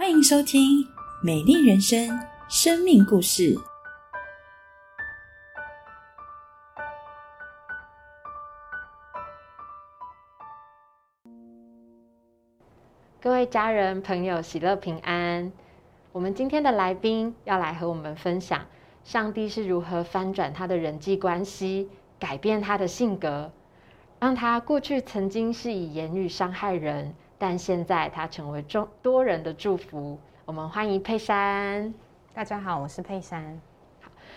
[0.00, 0.82] 欢迎收听
[1.22, 2.08] 《美丽人生》
[2.48, 3.54] 生命故事。
[13.20, 15.52] 各位家人、朋友，喜乐平安。
[16.12, 18.64] 我们今天的来宾要来和我们分享，
[19.04, 23.52] 上帝是如何翻转他的人际关系，改变他的性格，
[24.18, 30.18] 让他过去曾经是以言语伤害人，但现在它成为众多人的祝福。
[30.44, 31.94] 我们欢迎佩珊。
[32.34, 33.58] 大家好，我是佩珊。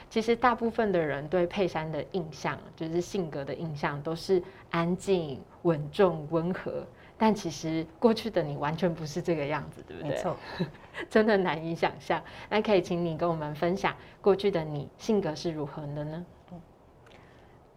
[0.10, 6.88] 其实大部分的人对佩珊的印象，就是性格的印象，都是安静、稳重、温和。
[7.18, 10.12] 但其实过去的你完全不是这个样子，对不对？
[10.12, 10.38] 没错，
[11.12, 12.24] 真的难以想象。
[12.50, 16.26] 那可以请你跟我们分享过去的你性格是如何的呢？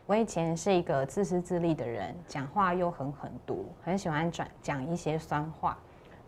[0.06, 5.76] 我以前是一个自私自利的人，讲话又很狠毒，很喜欢转讲一些酸话，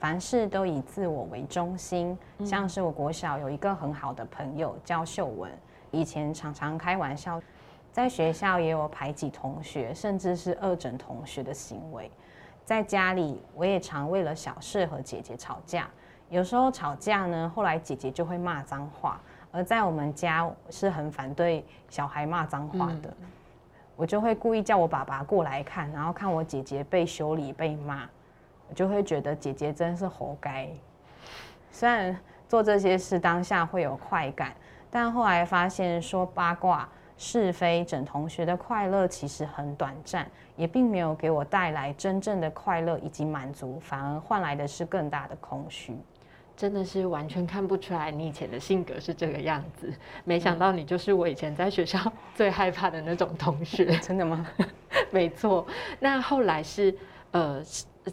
[0.01, 2.19] 凡事都以自我为中心。
[2.45, 5.49] 像是我国小有一个很好的朋友叫秀文，
[5.93, 7.41] 以前常常开玩笑，
[7.93, 12.11] 在学校也有排挤同学，甚至是恶整同学的行为。
[12.65, 15.89] 在家里，我也常为了小事和姐姐吵架。
[16.31, 19.21] 有时候吵架呢，后来姐姐就会骂脏话。
[19.51, 23.17] 而在我们家是很反对小孩骂脏话的，
[23.99, 28.09] 我就会故意叫我爸爸过来看，然后看我姐姐被修理、被骂，
[28.69, 30.69] 我就会觉得姐姐真是活该。
[31.73, 32.17] 虽然
[32.49, 34.55] 做这些事当下会有快感，
[34.89, 36.89] 但后来发现说八卦。
[37.21, 45.99] 是非整同学的快乐其实很短暂，也并没有给我带来真正的快乐以及满足，反而换来的是更大的空虚。
[46.59, 52.01] 真的是完全看不出来你以前的性格是这个样子，没想到你就是我以前在学校
[52.35, 53.87] 最害怕的那种同学。
[54.03, 54.45] 真的吗？
[55.13, 55.65] 没错。
[56.01, 56.93] 那后来是
[57.31, 57.63] 呃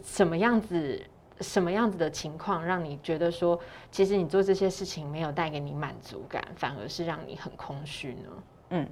[0.04, 1.02] 什么样子？
[1.42, 8.30] 什么样子的情况让你觉得说，其实你做这些事情没有带给你满足感，反而是让你很空虚呢？
[8.70, 8.88] 嗯，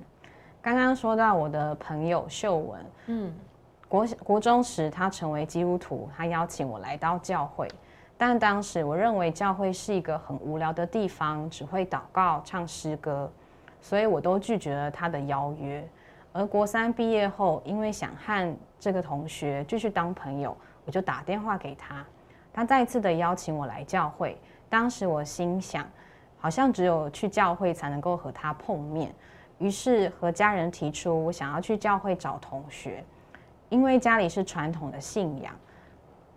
[0.61, 3.33] 刚刚说到我的朋友秀文，嗯，
[3.89, 7.67] 国国中时他成为基督徒，他邀请我来到教会，
[8.17, 13.31] 但当时我认为教会是一个很无聊的地方，只会祷告、唱诗歌，
[13.81, 15.87] 所以我都拒绝了他的邀约。
[16.33, 22.05] 而国三毕业后，因为想和这个同学继续当朋友，我就打电话给他，
[22.53, 24.39] 他再次的邀请我来教会。
[24.69, 25.85] 当时我心想，
[26.39, 29.15] 好像只有去教会才能够和他碰面。
[29.59, 33.05] 于是和家人提出，我想要去教会找同学，
[33.69, 35.55] 因为家里是传统的信仰。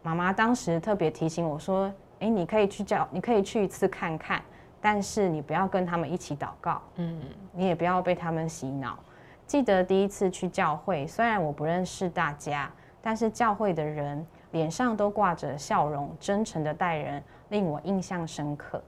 [0.07, 4.41] 妈妈当时特别提醒我说：“诶，你可以去教，你可以去一次看看，
[4.79, 8.97] 但是你不要跟他们一起祷告，嗯，你也不要被他们洗脑。
[9.45, 18.81] 记得第一次去教会，虽然我不认识大家，但是教会的人脸上都挂着笑容，真诚的待人，令我印象深刻。”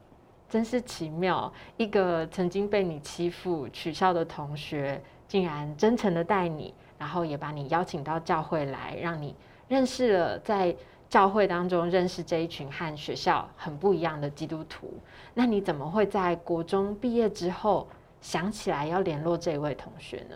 [0.47, 9.35] 真是奇妙，一个曾经被你欺负、取笑的同学，竟然真诚的待你，然后也把你邀请到教会来，让你
[9.67, 10.73] 认识了在
[11.09, 14.93] 教会当中认识这一群和学校很不一样的基督徒。
[15.33, 17.87] 那你怎么会在国中毕业之后
[18.21, 20.35] 想起来要联络这位同学呢？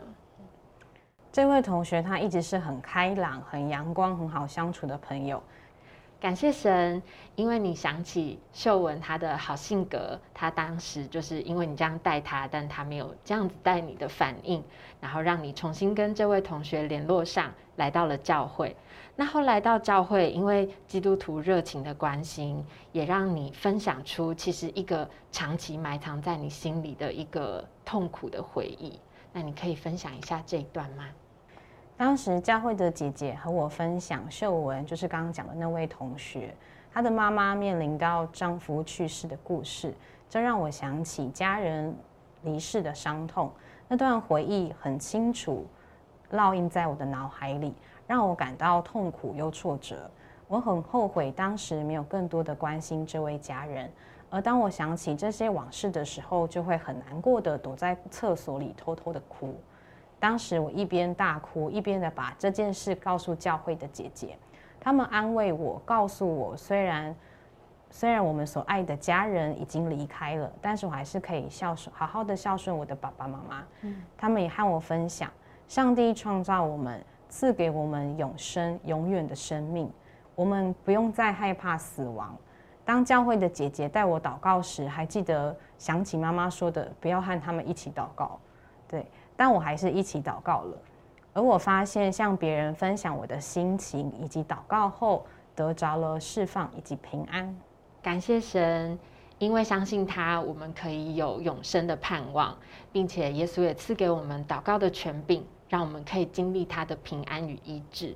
[1.32, 5.42] 这位同学他一直是很开朗、很阳光、很好相处的朋友。
[6.24, 7.04] 感谢神，
[7.36, 14.64] 因为你想起秀文她的好性格，她当时就是因为你这样带她，但她没有这样子带你的反应，
[15.02, 18.74] 然后让你重新跟这位同学联络上，来到了教会。
[19.18, 28.98] 那后来到教会，因为基督徒热情的关心，也让你分享出其实一个长期埋藏在你心里的一个痛苦的回忆。
[29.34, 31.04] 那你可以分享一下这一段吗？
[31.96, 36.54] 当时教会的姐姐和我分享秀文，就是刚刚讲的那位同学，
[36.92, 39.94] 她的妈妈面临到丈夫去世的故事，
[40.28, 41.96] 这让我想起家人
[42.42, 43.52] 离世的伤痛。
[43.88, 45.68] 那段回忆很清楚，
[46.31, 47.76] 烙印在我的脑海里，
[48.08, 50.10] 让我感到痛苦又挫折。
[50.48, 53.90] 我很后悔当时没有更多的关心这位家人，
[54.31, 59.56] 而当我想起这些往事的时候，就会很难过的躲在厕所里偷偷的哭。
[60.24, 64.38] 当时我一边大哭，一边的把这件事告诉教会的姐姐，
[64.80, 67.14] 他们安慰我，告诉我，虽然
[67.90, 73.66] 虽然我们所爱的家人已经离开了，但是我还是可以孝顺，好好的孝顺我的爸爸妈妈。
[73.81, 75.30] 嗯，他们也和我分享，
[75.68, 79.92] 上帝创造我们，赐给我们永生、永远的生命，
[80.36, 82.34] 我们不用再害怕死亡。
[82.86, 88.40] 当教会的姐姐带我祷告时，还记得想起妈妈说的，不要和他们一起祷告。
[88.88, 89.06] 对。
[89.35, 90.77] 但我还是一起祷告了，
[91.33, 95.25] 而我发现向别人分享我的心情，以及祷告后
[95.56, 97.56] 得着了释放以及平安。
[98.01, 98.97] 感谢神，
[99.39, 102.56] 因为相信他，我们可以有永生的盼望，
[102.91, 108.15] 并且耶稣也赐给我们祷告的权柄，让我们可以经历他的平安与医治。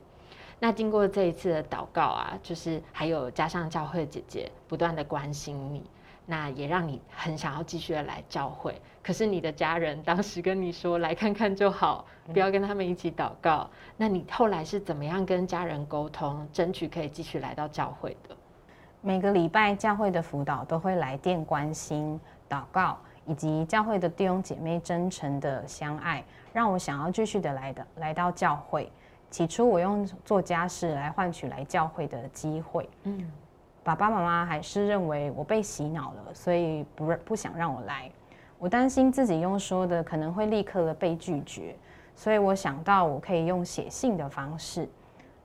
[0.60, 5.84] 那经过这一次的祷告啊，就是还有加上教会姐姐不断的关心你，
[6.28, 8.80] 那也让你很想要继续的来教会。
[9.02, 13.68] 可是你的家人当时跟你说来看看就好，不要跟他们一起祷告。
[13.96, 18.36] 那你后来是怎么样跟家人沟通，争取可以继续来到教会的？
[19.00, 22.20] 每个礼拜教会的辅导都会来电关心、
[22.50, 26.22] 祷告，以及教会的弟兄姐妹真诚的相爱，
[26.52, 28.92] 让我想要继续的来的来到教会。
[29.30, 33.32] 起初我用做家事来换取来教会的机会，嗯，
[33.88, 38.12] 爸爸妈妈还是认为我被洗脑了，所以不不想让我来。
[38.60, 41.74] 我担心自己用说的可能会立刻的被拒绝，
[42.14, 44.90] 所以我想到我可以用写信的方式，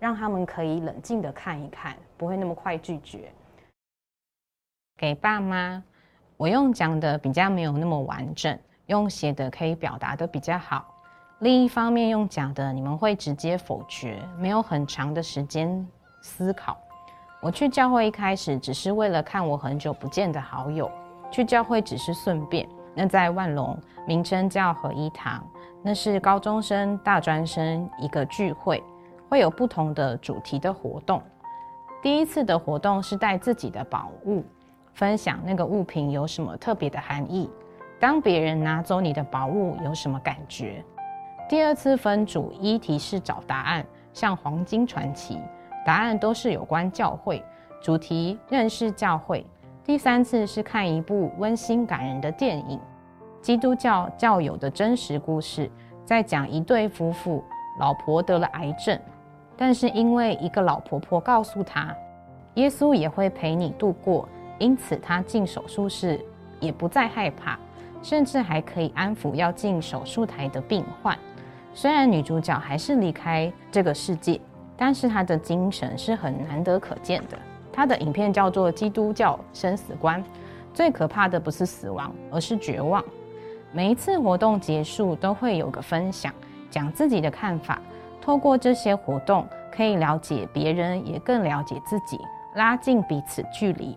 [0.00, 3.32] 让他们可以冷静的看一看，不会那么快拒绝。
[4.98, 5.80] 给爸妈，
[6.36, 10.92] 我用讲的比较没有那么完整，用写的可以表达的比较好。
[11.38, 15.86] 另一方面，用讲的你们会直接否决，没有很长的时间
[16.20, 16.76] 思考。
[17.42, 20.88] 我去教会一开始只是为了看我很久不见的好友，
[21.28, 22.68] 去教会只是顺便。
[22.94, 25.44] 那在万隆，名称叫合一堂，
[25.82, 28.80] 那是高中生、大专生一个聚会，
[29.28, 31.20] 会有不同的主题的活动。
[32.00, 34.44] 第一次的活动是带自己的宝物，
[34.94, 37.50] 分享那个物品有什么特别的含义。
[37.98, 40.84] 当别人拿走你的宝物，有什么感觉？
[41.48, 45.34] 第二次分组，一题是找答案，像《黄金传奇》，
[45.84, 47.42] 答案都是有关教会，
[47.80, 49.44] 主题认识教会。
[49.84, 52.78] 第三次是看一部温馨感人的电影，
[53.40, 55.68] 基督教教友的真实故事，
[56.04, 57.42] 在讲一对夫妇，
[57.80, 58.96] 老婆得了癌症，
[59.56, 61.92] 但是因为一个老婆婆告诉他，
[62.54, 66.24] 耶稣也会陪你度过，因此他进手术室
[66.60, 67.58] 也不再害怕，
[68.02, 71.18] 甚至还可以安抚要进手术台的病患。
[71.74, 74.40] 虽然女主角还是离开这个世界，
[74.76, 77.38] 但是他的精神是很难得可见的。
[77.72, 80.22] 他的影片叫做《基督教生死观》，
[80.74, 83.02] 最可怕的不是死亡，而是绝望。
[83.72, 86.32] 每一次活动结束都会有个分享，
[86.70, 87.80] 讲自己的看法。
[88.20, 92.18] 透过这些活动，可以了解别人，也更了解自己，
[92.54, 93.96] 拉近彼此距离。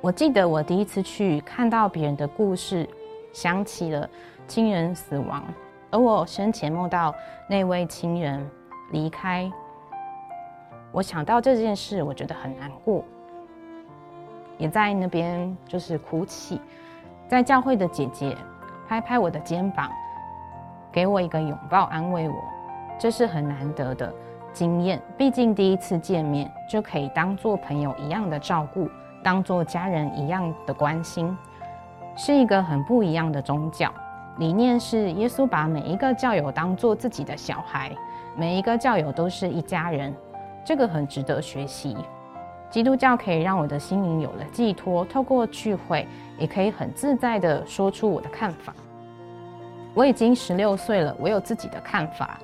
[0.00, 2.88] 我记得我第一次去看到别人的故事，
[3.32, 4.08] 想起了
[4.48, 5.44] 亲人死亡。
[5.90, 7.14] 而我生前梦到
[7.48, 8.48] 那位亲人
[8.90, 9.50] 离开，
[10.92, 13.04] 我想到这件事，我觉得很难过，
[14.58, 16.60] 也在那边就是哭泣。
[17.28, 18.36] 在教会的姐姐
[18.88, 19.88] 拍拍我的肩膀，
[20.90, 22.34] 给我一个拥抱，安慰我，
[22.98, 24.12] 这是很难得的
[24.52, 25.00] 经验。
[25.16, 28.90] 毕竟第一次见面就可以当做朋友一样的照顾，
[29.22, 31.36] 当做家人一样的关心，
[32.16, 33.92] 是一个很不一样的宗教。
[34.38, 37.92] 理念是耶稣把每一个教友当做自己的小孩，
[38.36, 40.14] 每一个教友都是一家人，
[40.64, 41.96] 这个很值得学习。
[42.70, 46.06] 基督教可以让我的心灵有了寄托，透过聚会
[46.38, 48.72] 也可以很自在的说出我的看法。
[49.92, 52.38] 我已经十六岁了，我有自己的看法，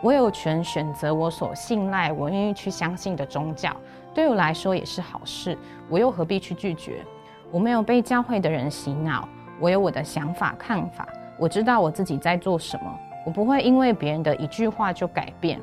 [0.00, 3.74] 我有权选择我所信赖、我愿意去相信的宗教，
[4.12, 5.56] 对我来说也是好事。
[5.88, 7.04] 我又何必去拒绝？
[7.52, 9.28] 我没有被教会的人洗脑。
[9.60, 11.06] 我有我的想法看法，
[11.38, 15.60] 我知道我自己在做什么，我不会因为别人的一句话就改变，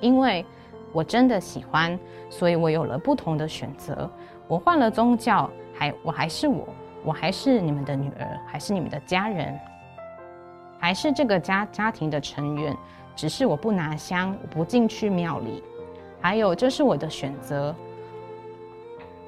[0.00, 0.44] 因为
[0.92, 1.98] 我真的喜欢，
[2.30, 4.10] 所以我有了不同的选择。
[4.46, 6.68] 我换了宗教，还我还是我，
[7.04, 9.58] 我还是你们的女儿，还是你们的家人，
[10.78, 12.76] 还是这个家家庭的成员，
[13.14, 15.62] 只是我不拿香，我不进去庙里。
[16.20, 17.74] 还有，这是我的选择，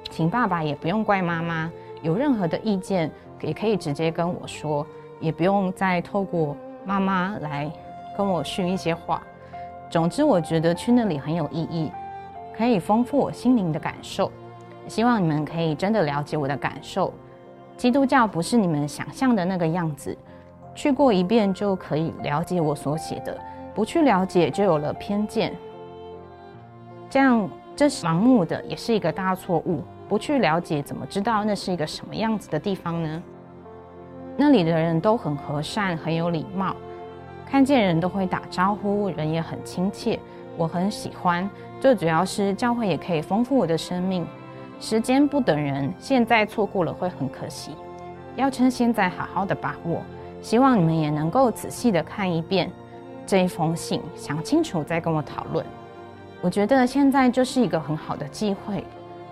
[0.09, 3.11] 请爸爸也不用怪妈妈，有任何的意见。
[3.41, 4.85] 也可以直接跟我说，
[5.21, 6.57] 也不用再透过
[6.89, 7.71] 妈妈来
[8.17, 9.21] 跟我训一些话。
[9.91, 11.91] 总之，我觉得去那里很有意义，
[12.57, 14.31] 可以丰富我心灵的感受。
[14.87, 17.13] 希望你们可以真的了解我的感受。
[17.77, 20.17] 基督教不是你们想象的那个样子，
[20.73, 23.37] 去过一遍就可以了解我所写的，
[23.75, 25.53] 不去了解就有了偏见。
[27.07, 29.83] 这样，这是盲目的，也是一个大错误。
[30.07, 33.21] 不去了解，怎么知道那是一个什么样子的地方呢？
[34.41, 36.73] 那里的人都很和善，很有礼貌，
[37.45, 40.17] 看见人都会打招呼，人也很亲切，
[40.55, 41.47] 我很喜欢。
[41.81, 44.25] 最主要是教会也可以丰富我的生命。
[44.79, 47.71] 时间不等人，现在错过了会很可惜，
[48.37, 50.01] 要趁现在好好的把握。
[50.41, 52.71] 希望你们也能够仔细的看一遍
[53.25, 55.65] 这一封信，想清楚再跟我讨论。
[56.39, 58.85] 我觉得现在就是一个很好的机会。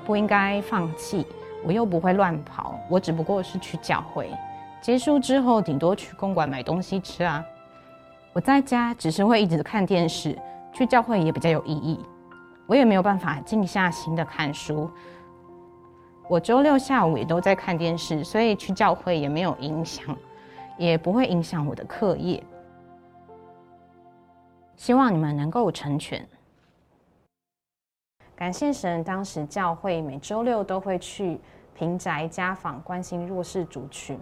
[0.05, 1.25] 不应该放弃。
[1.65, 4.29] 我又不会乱跑，我只不过是去教会。
[4.81, 7.43] 结束之后，顶多去公馆买东西吃啊。
[8.33, 10.37] 我在家只是会一直看电视，
[10.71, 11.99] 去教会也比较有意义。
[12.67, 14.89] 我也没有办法静下心的看书。
[16.29, 20.15] 我周六下午也都在看电视，所以去教会也没有影响，
[20.77, 22.43] 也不会影响我的课业。
[24.75, 26.25] 希望你们能够成全。
[28.35, 31.39] 感谢神，当时教会每周六都会去
[31.73, 34.19] 平宅家访，关心弱势族群。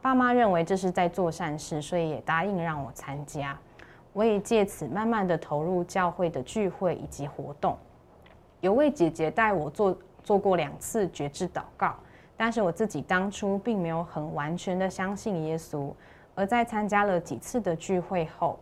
[0.00, 3.58] 爸妈认为这是在做善事，所以也答应让我参加。
[4.12, 7.76] 我也借此慢慢的投入教会的聚会以及活动。
[8.60, 11.94] 有位姐姐带我做做过两次觉知祷告，
[12.36, 15.92] 但是我自己当初并没有很完全的相信耶稣。
[16.34, 18.58] 而在参加了几次的聚会后，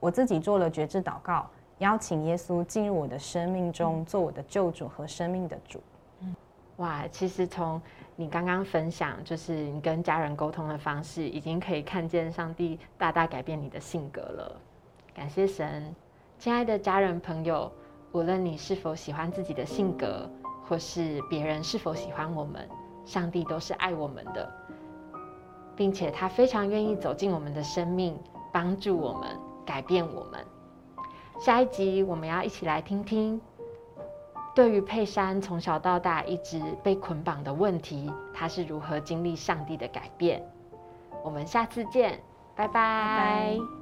[0.00, 1.46] 我自己做了觉知祷告。
[1.78, 5.80] 邀请耶稣进入我的生命中，做我的救主和生命的主。
[6.76, 7.80] 哇，其实从
[8.20, 14.60] 你刚刚分享，就是你跟家人沟通的方式，已经可以看见上帝大大改变你的性格了。
[15.14, 15.94] 感谢神，
[16.36, 17.70] 亲爱的家人朋友，
[18.10, 20.28] 无论你是否喜欢自己的性格，
[20.66, 22.68] 或是别人是否喜欢我们，
[23.04, 24.52] 上帝都是爱我们的，
[25.76, 28.18] 并且他非常愿意走进我们的生命，
[28.52, 29.30] 帮助我们，
[29.64, 30.44] 改变我们。
[31.38, 33.40] 下一集我们要一起来听听，
[34.58, 40.42] 对于佩珊从小到大一直被捆绑的问题，她是如何经历上帝的改变。
[41.22, 42.20] 我们下次见，
[42.56, 43.77] 拜拜。